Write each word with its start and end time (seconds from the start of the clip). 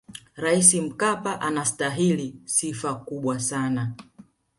raisi 0.35 0.81
mkapa 0.81 1.41
anasitahili 1.41 2.35
sifa 2.45 2.95
kubwa 2.95 3.39
sana 3.39 3.93